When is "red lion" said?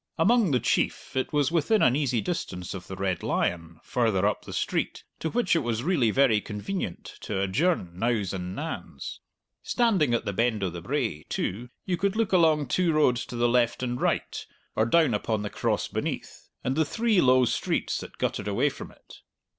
2.95-3.79